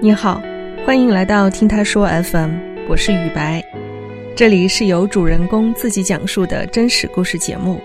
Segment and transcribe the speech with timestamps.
[0.00, 0.40] 你好，
[0.86, 2.50] 欢迎来到听他说 FM，
[2.88, 3.60] 我是雨白，
[4.36, 7.80] 这里是由主人公自己讲述的真实故事节目。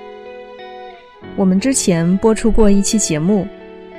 [1.36, 3.48] 我们之前播出过一期节目，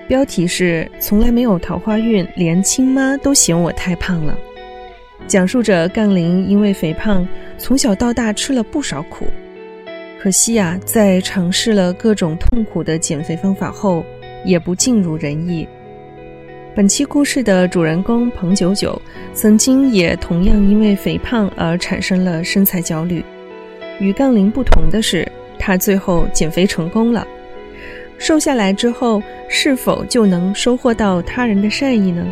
[0.07, 4.39] 标题是“从来没有桃花运，连亲妈都嫌我太胖了”，
[5.27, 7.27] 讲述着杠铃因为肥胖，
[7.59, 9.27] 从小到大吃了不少苦，
[10.25, 14.03] 可惜啊，在尝试了各种痛苦的减肥方法后，
[14.43, 15.69] 也不尽如人意。
[16.75, 18.99] 本期故事的主人公彭九九，
[19.35, 23.23] 曾经也同样因为肥胖而产生了身材焦虑。
[24.01, 25.31] 与杠铃不同的是。
[25.59, 27.27] 他最后减肥成功了，
[28.17, 32.27] 瘦下来之后，是否就能收获到他人的善意呢？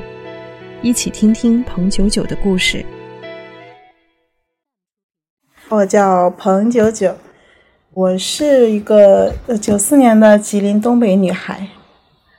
[0.80, 2.82] 一起听听彭九九的故事。
[5.68, 7.14] 我叫彭九九，
[7.94, 11.68] 我是一个九四年的吉林东北女孩，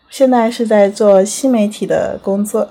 [0.09, 2.67] 现在是在做新媒体的工作。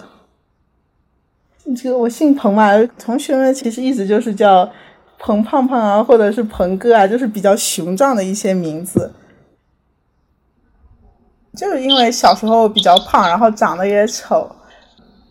[1.77, 4.71] 这个我姓彭嘛，同学们其实一直就是叫。
[5.25, 9.13] 彭胖胖啊，或者是彭哥啊，就是比较雄壮的一些名字。
[11.57, 14.51] 就是因为小时候比较胖，然后长得也丑，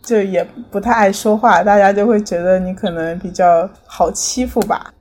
[0.02, 4.94] 就也不太爱说话，大家就会觉得你可能比较好欺负吧。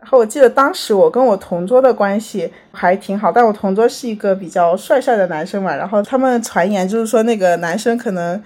[0.00, 8.42] 然后我记得当时我跟我同桌的关系还挺好，但我同桌是一个比较帅帅的男生嘛，然后他们传言就是说那个男生可能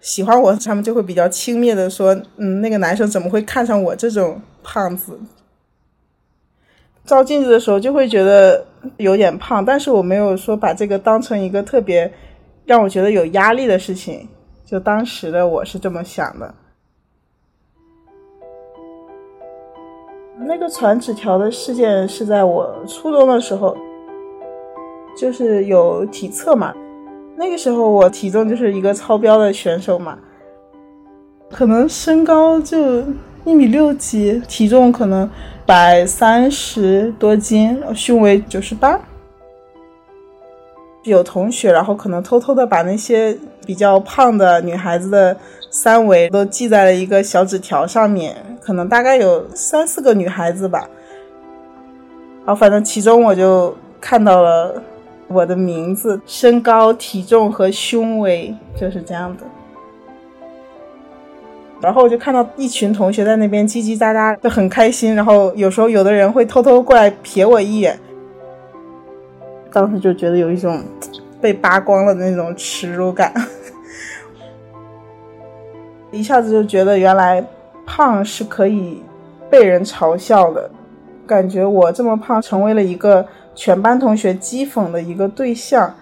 [0.00, 4.40] 喜欢我，他们就会比较轻蔑的说，嗯，那个男生怎么会看上我这种。
[4.70, 5.18] 胖子
[7.06, 8.66] 照镜子的时候就会觉得
[8.98, 12.12] 有点胖，但是我没有说把这个当成一个特别
[12.66, 14.28] 让我觉得有压力的事情。
[14.66, 16.54] 就当时的我是这么想的。
[20.40, 23.76] 那个传纸条的事件是在我初中的时候，
[25.16, 26.74] 就是有体测嘛，
[27.36, 30.18] 那个时候我体重就是一个超标的选手嘛，
[31.50, 33.04] 可能身高就。
[33.44, 35.30] 一米六几，体重可能
[35.64, 39.00] 百三十多斤，胸围九十八。
[41.04, 45.34] 有同学，然后可能偷偷的把那些比较胖的女孩子的
[45.70, 50.88] 三围都记在了一个小纸条上面，可能大概有三四个女孩子吧。
[52.46, 54.82] 然后反正其中我就看到了
[55.26, 59.42] 我的名字、身高、体重和胸围，就是这样的。
[61.80, 65.14] 然后我就看到一群同学在那边叽叽喳喳，就很开心。
[65.14, 67.96] 然后有时候有的人会偷偷过来瞥我一眼，
[69.70, 70.82] 当时就觉得有一种
[71.40, 73.32] 被扒光了的那种耻辱感，
[76.10, 77.44] 一下子就觉得原来
[77.86, 79.02] 胖是可以
[79.50, 80.70] 被人嘲笑的，
[81.26, 85.94] 感觉我这么胖成为了一个全班同学讥讽的一个对象。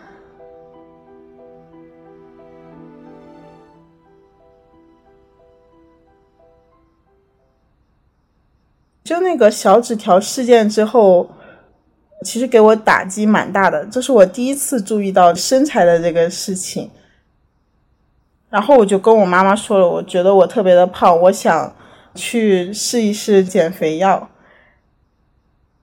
[9.05, 11.29] 就那个小纸条事件之后，
[12.25, 13.87] 其实给我打击蛮大的。
[13.87, 16.91] 这是我第一次注意到身材的这个事情，
[18.57, 21.71] 然后我就跟我妈妈说了，我觉得我特别的胖，我想
[22.15, 24.31] 去试一试减肥药。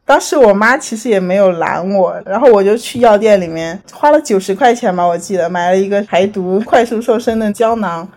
[0.04, 8.10] 当时我妈其实也没有拦我，然后我就去药店里面花了九十块钱吧，我记得买了一个排毒、快速瘦身的胶囊。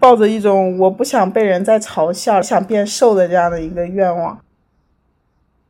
[0.00, 4.36] 抱着一种我不想被人再嘲笑、想变瘦的这样的一个愿望，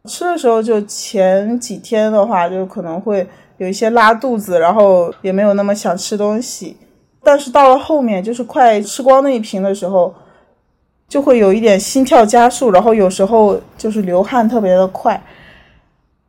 [0.06, 3.28] 吃的时候就前几天的话，就可能会
[3.59, 6.78] 有一些拉肚子，然后也没有那么想吃东西。
[7.26, 10.14] 但是到了后面，就是快吃光那一瓶的时候，
[11.09, 15.20] 就会有一点心跳加速，然后有时候就是流汗特别的快，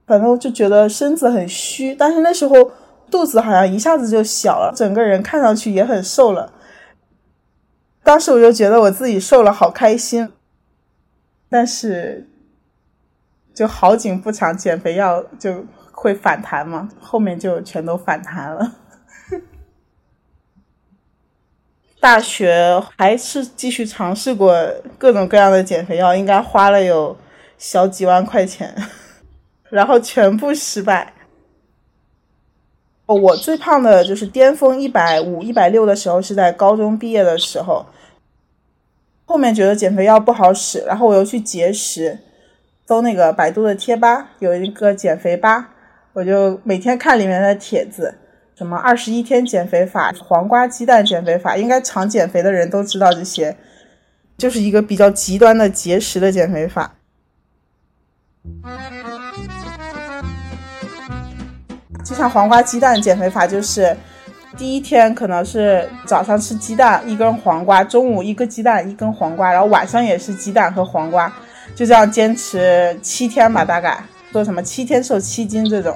[0.07, 1.93] 反正我就觉得身子很虚。
[1.93, 2.71] 但是那时候
[3.11, 6.51] 肚子好像一下子就小了，整个人看上去也很瘦了。
[8.01, 10.31] 当时我就觉得我自己瘦了，好开心。
[11.47, 12.27] 但是，
[13.53, 18.73] 就好景不长，减肥药就会反弹嘛，后面就全都反弹了。
[21.99, 24.55] 大学还是继续尝试过
[24.97, 27.17] 各种各样的减肥药，应该花了有
[27.57, 28.73] 小几万块钱，
[29.69, 31.13] 然后全部失败。
[33.05, 37.85] 我最胖的就是巅峰一百五、一百六的时候，是在高中毕业的时候。
[39.25, 42.17] 后面觉得减肥药不好使，然后我又去节食，
[42.87, 45.69] 搜那个百度的贴吧，有一个减肥吧，
[46.13, 48.13] 我就每天看里面的帖子，
[48.57, 53.55] 什么二十一天减肥法、黄瓜鸡蛋减肥法，应该常减肥的人都知道这些，
[54.35, 56.95] 就是一个比较极端的节食的减肥法。
[62.03, 63.95] 就像黄瓜鸡蛋减肥法，就是
[64.57, 71.31] 第一天可能是早上吃鸡蛋一根黄瓜，中午一个鸡蛋一根黄瓜，然后晚上也是鸡蛋和黄瓜，
[71.75, 75.95] 就这样坚持七天吧，大概说什么七天瘦七斤这种，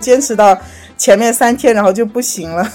[0.00, 0.58] 坚持到
[1.00, 2.70] 前面三天，然后就不行了。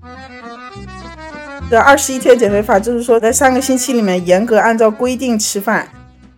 [1.68, 5.86] 这二十一天减肥法就是说，在三个星期里面严格按照规定吃饭，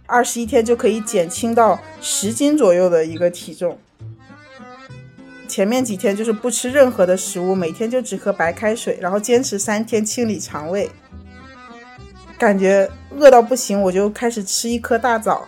[0.06, 3.78] 二十一天就可以减轻到十斤左右的一个体重。
[5.46, 10.90] 前面几天就是不吃任何的食物，每天就只喝白开水，然后坚持三天清理肠胃。
[12.36, 15.46] 感觉饿到不行，我就开始吃一颗大枣，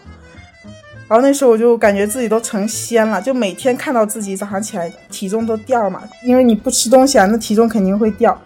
[1.11, 8.41] 然后那时候我就感觉自己都成仙了，就每天看到自己早上起来体重都掉嘛，因为你不吃东西啊，那体重肯定会掉。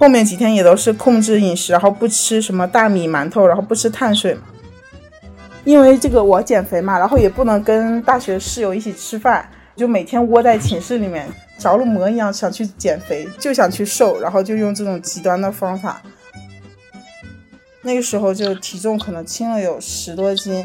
[0.00, 4.40] 后面几天也都是控制饮食，然后不吃什么大米、馒头，然后不吃碳水嘛。
[5.64, 16.00] 因为这个我减肥嘛，然后也不能跟大学室友一起吃饭，就每天窝在寝室里面，着了魔一样想去减肥，就想去瘦，然后就用这种极端的方法。
[17.82, 20.64] 那个时候就体重可能轻了有十多斤，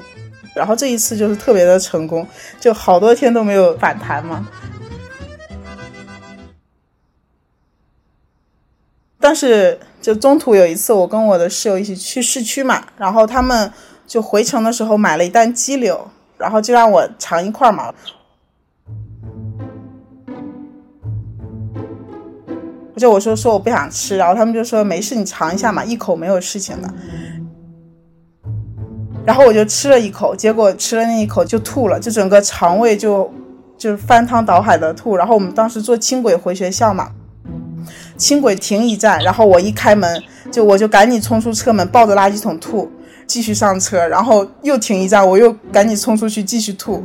[0.57, 2.27] 然后这一次就是特别的成功，
[2.59, 4.45] 就好多天都没有反弹嘛。
[9.19, 13.71] 但是，就中途有一次，我跟我的室友一起去市区嘛，然后他们
[14.05, 17.93] 就回程的时候买了一袋鸡柳，然后就让我尝一块嘛。
[22.95, 26.91] 就我说说我不想吃，然后他们就说没事，你尝一下嘛，一口没有事情的。
[29.27, 33.29] 然后我就吃了一口，结果吃了那一口就吐了，就整个肠胃就
[33.77, 35.17] 就翻汤倒海的吐。
[35.17, 37.09] 然后我们当时坐轻轨回学校嘛。
[38.15, 42.89] 轻轨停一站，然后我一开门，就我就赶紧冲出车门，抱着垃圾桶吐，
[43.27, 47.03] 继续上车，然后又停一站，我又赶紧冲出去继续吐，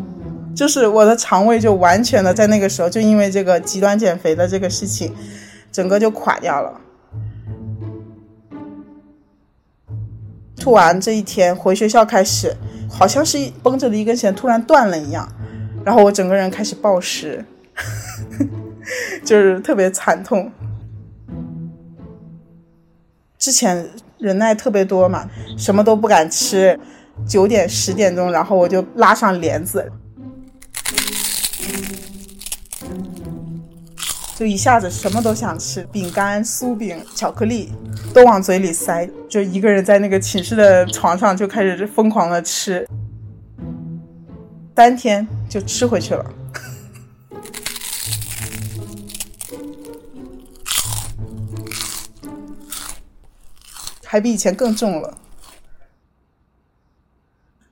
[0.55, 5.13] 就是我的肠胃就完全的在那个时候，就因为这个极端减肥的这个事情，
[5.73, 6.73] 整个就垮掉了。
[10.63, 12.55] 吐完这一天回学校开始，
[12.89, 15.29] 好像是绷着的一根弦突然断了一样，
[15.85, 17.45] 然后我整个人开始暴食，
[19.27, 20.53] 就是特别惨痛。
[23.39, 23.85] 之前
[24.19, 25.29] 忍耐特别多嘛，
[25.59, 26.79] 什么都不敢吃，
[27.27, 29.91] 九点十点钟，然后我就拉上帘子，
[34.43, 37.71] 就一下子什么都想吃，饼干、酥饼、巧克力
[38.13, 42.85] 都往嘴里塞，就一个人在那个寝室的床上就开始疯狂的吃，
[44.75, 46.25] 三天就吃回去了。
[54.03, 55.17] 还比以前更重了，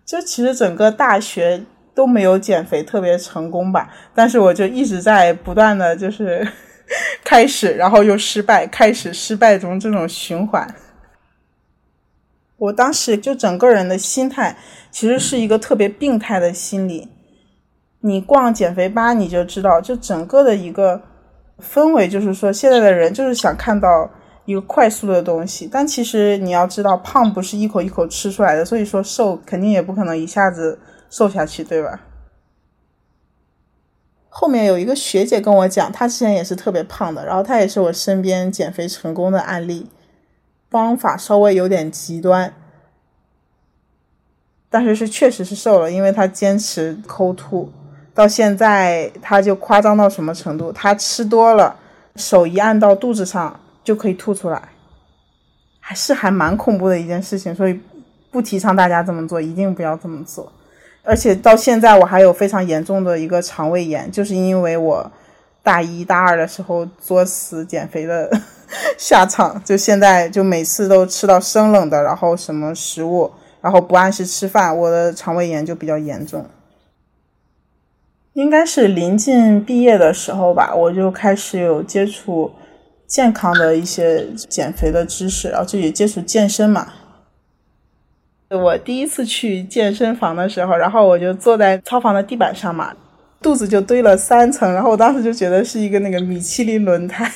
[0.07, 1.65] 就其实整个大学
[2.01, 6.49] 都没有减肥特别成功吧，但是我就一直在不断的就是
[7.23, 10.67] 开始，然后又失败，开始失败中这种循环。
[12.57, 14.57] 我当时就整个人的心态
[14.91, 17.07] 其实是一个特别病态的心理，
[18.01, 21.03] 你逛减肥吧你就知道，就整个的一个
[21.61, 24.11] 氛围就是说，现在的人就是想看到。
[24.47, 30.77] 一个快速的东西，但其实你要知道，胖不是一口一口吃出来的，所以说瘦肯定也不可能一下子
[31.11, 32.01] 瘦下去，对吧？
[34.31, 39.91] 后面有一个学姐跟我讲，她之前也是特别胖的，然后她也是我身边减肥成功的案例，
[40.71, 42.55] 方法稍微有点极端，
[44.71, 47.71] 但是是确实是瘦了，因为她坚持抠吐，
[48.15, 50.73] 到现在她就夸张到什么程度？
[50.73, 51.77] 她吃多了，
[52.17, 53.61] 手一按到肚子上。
[53.83, 54.69] 就可以吐出来，
[55.81, 57.81] 还是还蛮恐怖的一件事情，所以
[58.31, 60.53] 不提倡大家这么做，一定不要这么做。
[61.03, 65.11] 而且到现在我还有非常严重的一个肠胃炎，就是因为我
[65.63, 68.31] 大一大二的时候作死减肥的
[68.99, 73.31] 下场，就现在就每次都吃到生冷的，然后什么食物，
[73.61, 76.47] 然后不按时吃饭，我的肠胃炎就比较严重。
[78.35, 82.53] 应该是临近毕业的时候吧，我就开始有接触。
[83.11, 86.93] 健康的一些减肥的知识，然后就也接触健身嘛。
[88.51, 92.93] 我第一次去健身房的时候，然后我就坐在操房的地板上嘛，
[93.41, 97.31] 肚子就堆了三层，然后我当时就觉得是一个那个米其林轮胎。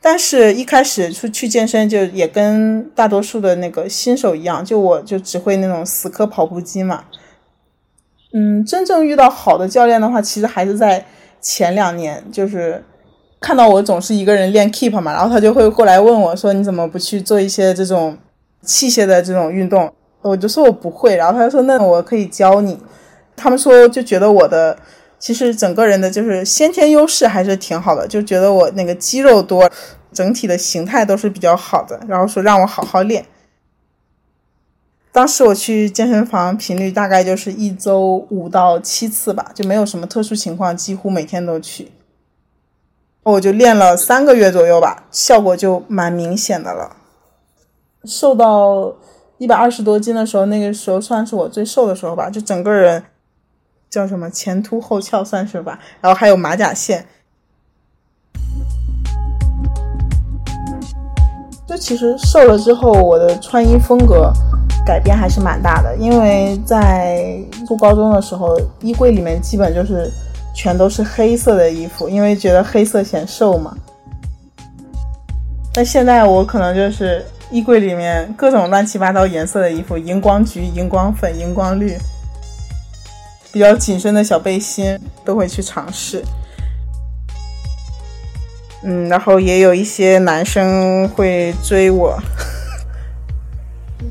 [0.00, 7.04] 但是，一开始出去健身就也跟大多数的那个新手一样，就我就只会那种死磕跑步机嘛。
[8.32, 11.04] 嗯，真正遇到好的教练的话，其实还是在。
[11.38, 12.82] 前两年就是
[13.38, 18.18] 看到我总是一个人练 keep 嘛，然后他就会过来问我说：“你怎么不去做一些这种
[18.66, 22.78] 器械的这种运动，我就说我不会，然后他就说那我可以教你。
[23.34, 24.76] 他们说就觉得我的
[25.18, 29.70] 其实整个人的就是先天优势还是挺好的，就觉得我那个肌肉多，
[30.12, 33.24] 整体的形态都是比较好的，然后说让我好好练。
[35.12, 41.90] 当时我去健身房频率大概就是一周五到七次吧，就没有什么特殊情况，几乎每天都去。
[43.22, 46.96] 我就练了三个月左右吧，效果就蛮明显的了。
[48.06, 48.92] 瘦到
[49.38, 53.02] 一百二十多斤的时候，那个时候算是我最瘦的时候吧，就整个人
[53.90, 57.06] 叫什么前凸后翘算是吧，然后还有马甲线。
[61.66, 64.32] 就其实瘦了之后，我的穿衣风格。
[64.86, 70.08] 改变还是蛮大的，因为在初高中的时候，衣柜里面基本就是
[70.54, 73.76] 全都是黑色的衣服，因为觉得黑色显瘦嘛。
[75.74, 81.96] 但现在我可能就是衣柜里面各种乱七八糟颜色的衣服，荧光橘、荧光粉、荧光绿，
[83.52, 86.24] 比较紧身的小背心都会去尝试。
[88.82, 92.18] 嗯，然后也有一些男生会追我。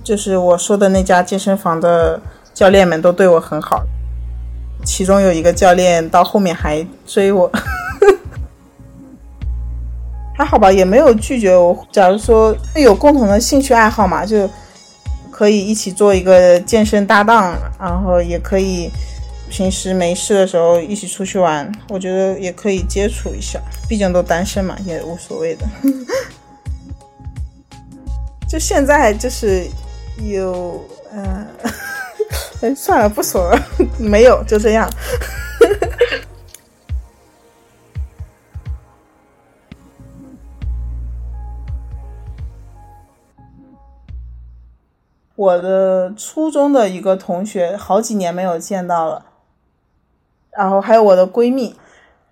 [0.04, 2.20] 就是我说的那家健身房的
[2.54, 3.84] 教练们都对我很好，
[4.84, 7.52] 其中有一个教练到后面还追我，
[10.36, 11.78] 还好吧，也没有拒绝我。
[11.92, 14.50] 假如说有共同的兴趣爱好嘛，就
[15.32, 18.92] 可以一起做一个健身搭档，然后也可以
[19.50, 25.66] 平时没事的时候一起出去玩，我觉得也可以接触一下，毕竟都单身嘛，也无所谓的。
[28.48, 29.66] 就现在就是。
[30.24, 30.82] 有，
[31.14, 31.46] 嗯，
[32.64, 33.62] 哎，算了，不说了，
[34.00, 34.90] 没有，就这样。
[45.36, 49.26] 我的初中的一个同学，好几年没有见到了。
[50.52, 51.76] 然后还有我的闺蜜，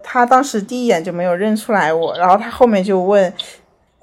[0.02, 3.34] 她当时第一眼就没有认出来我，然后她后面就问。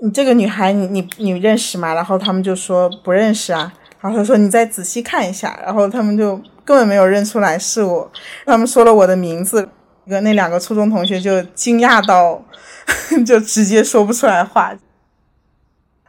[0.03, 1.93] 你这个女孩，你你你认识吗？
[1.93, 3.71] 然后他们就说不认识啊。
[4.01, 5.61] 然后她说你再仔细看一下。
[5.63, 8.11] 然后他们就根本没有认出来是我。
[8.47, 9.69] 他们说了我的名字，
[10.09, 12.43] 跟那两个初中同学就惊讶到，
[13.27, 14.75] 就直接说不出来话。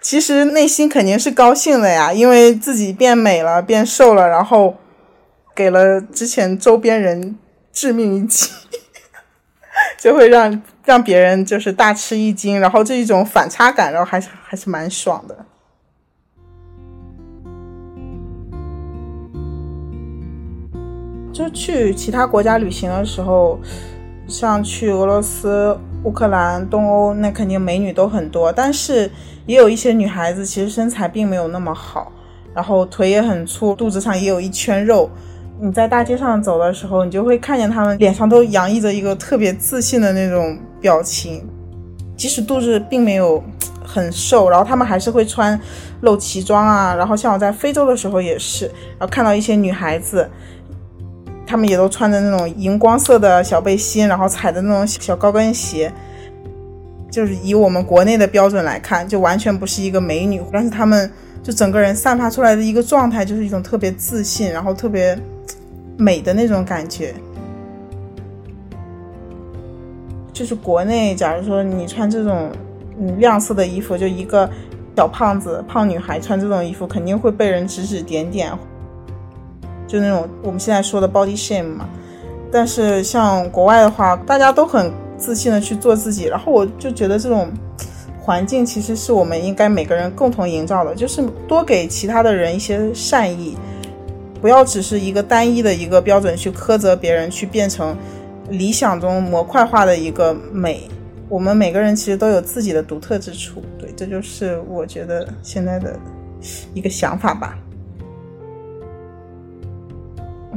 [0.02, 4.76] 其实内心肯定是高兴的呀，因为自己变美了，变瘦了，然后
[5.56, 7.38] 给了之前周边人
[7.72, 8.50] 致命一击，
[9.98, 10.62] 就会让。
[10.84, 15.46] 让别人就是大吃一惊，然后这一种反差感，然后还是还是蛮爽的。
[21.32, 23.60] 就去其他国家旅行的时候，
[24.32, 29.12] 像去俄罗斯、乌克兰、东欧，那肯定美女都很多，但是
[29.46, 32.12] 也有一些女孩子其实身材并没有那么好，
[32.54, 35.10] 然后腿也很粗，肚子上也有一圈肉。
[35.60, 41.48] 你在大街上走的时候，你就会看见她们脸上都洋溢着一个特别自信的那种表情，
[42.16, 43.44] 即使肚子并没有
[43.86, 45.60] 很瘦，然后她们还是会穿
[46.02, 46.96] 露脐装啊。
[46.96, 48.66] 然后像我在非洲的时候也是，
[48.98, 50.28] 然后看到一些女孩子，
[51.52, 55.92] 她们也都穿着那种荧光色的小背心，然后踩着那种小高跟鞋，
[57.10, 61.12] 就是以我们国内的标准来看，就完全不是一个美女，但是她们
[61.44, 65.18] 就整个人散发出来的一个状态，就是一种特别自信，然后特别。
[65.98, 67.14] 美的那种感觉，
[70.34, 72.50] 就是国内，假如说你穿这种
[73.00, 74.50] 嗯亮色的衣服，就一个
[74.96, 78.52] 小胖子、胖女孩穿这种衣服，肯定会被人指指点点，
[79.92, 81.90] 就那种我们现在说的 body shame 嘛。
[82.50, 87.50] 但是像国外的话，大家都很自信的去做自己，然后我就觉得这种
[88.20, 93.58] 环境其实是我们应该每个人共同营造的，就是多给其他的人一些善意。
[94.42, 97.96] 不要只是一个单一的一个标准去苛责别人，去变成
[98.50, 100.90] 理想中模块化的一个美。
[101.30, 105.98] 我们每个人其实都有自己的独特之处，对，这就是我觉得现在的
[106.74, 107.58] 一个想法吧。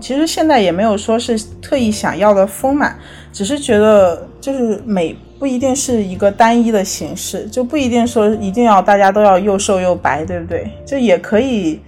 [0.01, 2.99] 其实现在也没有说是特意想要的丰满，
[3.33, 10.71] 只是觉得就是美不一定是一个单一的形式，就不一定说一定要大家都要又瘦又白，对不对？
[10.87, 11.81] 就也可以。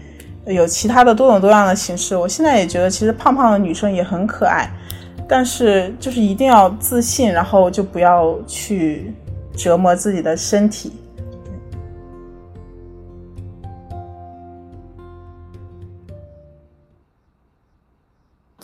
[0.48, 4.70] 有其他的多种多样的形式，我现在也觉得其实胖胖的女生也很可爱，
[5.28, 9.12] 但是就是一定要自信，然后就不要去
[9.56, 10.92] 折磨自己的身体。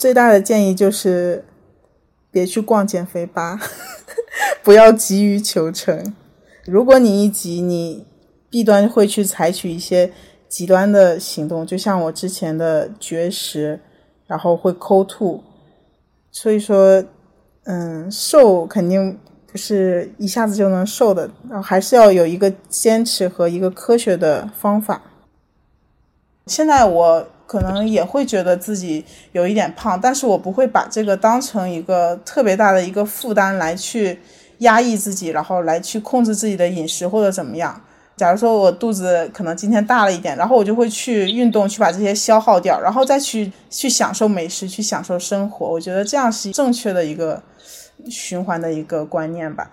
[0.03, 1.45] 最大的建议就是
[2.33, 3.61] 别去逛减肥吧，
[4.65, 6.13] 不要急于求成。
[6.65, 8.05] 如果你一急，你
[8.51, 10.13] 弊端会去采取一些。
[10.49, 13.81] 极端的行动，就像我之前的绝食，
[14.27, 15.43] 然后会抠吐。
[16.31, 17.03] 所以说，
[17.65, 21.31] 嗯，瘦肯定不是一下子就能瘦的，
[21.63, 25.01] 还是要有一个坚持和一个科学的方法。
[26.47, 34.19] 现在我可能也会觉得自己有一点胖，但是我不会把这个当成一个特别大的一个负担来去
[34.61, 37.79] 压抑自己，然后来去控制自己的饮食或者怎么样。
[38.17, 45.67] 假如说我肚子可能今天大了一点，然后我就会去运动，去把这些消耗掉，然后再去去享受美食，去享受生活。
[45.69, 47.43] 我觉得这样是正确的一个
[48.09, 49.71] 循环的一个观念吧。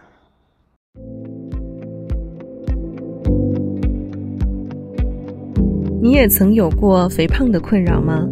[6.01, 8.25] 你也曾有过肥胖的困扰吗？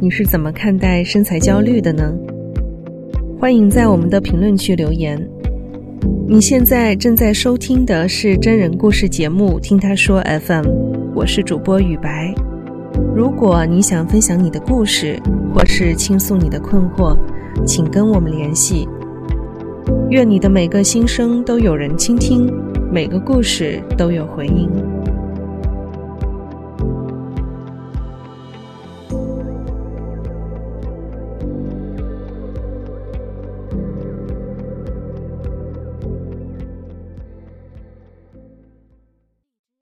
[0.00, 2.12] 你是怎么看待身材焦虑的呢？
[3.38, 5.24] 欢迎在我们的评论区留言。
[6.26, 10.66] 你现在正在收听的是真人故事节目《听他说 FM》，
[11.14, 12.34] 我是主播雨白。
[13.14, 15.16] 如果你想分享你的故事，
[15.54, 17.16] 或是倾诉你的困惑，
[17.64, 18.88] 请跟我们联系。
[20.10, 22.52] 愿你的每个心声都有人倾听，
[22.90, 24.68] 每个故事都有回音。